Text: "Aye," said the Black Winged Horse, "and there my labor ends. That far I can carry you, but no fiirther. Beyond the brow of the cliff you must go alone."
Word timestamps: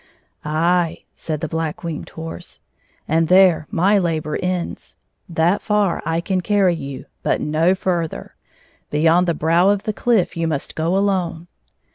"Aye," 0.43 1.03
said 1.13 1.41
the 1.41 1.47
Black 1.47 1.83
Winged 1.83 2.09
Horse, 2.09 2.63
"and 3.07 3.27
there 3.27 3.67
my 3.69 3.99
labor 3.99 4.35
ends. 4.41 4.95
That 5.29 5.61
far 5.61 6.01
I 6.07 6.21
can 6.21 6.41
carry 6.41 6.73
you, 6.73 7.05
but 7.21 7.39
no 7.39 7.75
fiirther. 7.75 8.31
Beyond 8.89 9.27
the 9.27 9.35
brow 9.35 9.69
of 9.69 9.83
the 9.83 9.93
cliff 9.93 10.35
you 10.35 10.47
must 10.47 10.73
go 10.73 10.97
alone." 10.97 11.45